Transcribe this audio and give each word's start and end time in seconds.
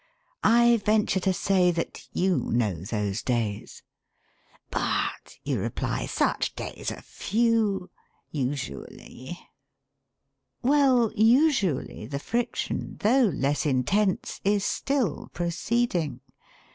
I 0.43 0.77
venture 0.77 1.19
to 1.19 1.31
say 1.31 1.69
that 1.69 2.07
you 2.11 2.49
know 2.51 2.73
those 2.81 3.21
days. 3.21 3.83
'But,' 4.71 5.37
you 5.43 5.59
reply, 5.59 6.07
'such 6.07 6.55
days 6.55 6.91
are 6.91 7.03
few. 7.03 7.91
Usually...!' 8.31 9.37
Well, 10.63 11.11
usually, 11.15 12.07
the 12.07 12.17
friction, 12.17 12.97
though 13.01 13.25
less 13.31 13.63
intense, 13.67 14.41
is 14.43 14.65
still 14.65 15.29
proceeding. 15.33 16.21